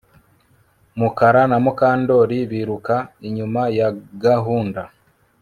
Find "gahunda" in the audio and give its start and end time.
4.23-4.81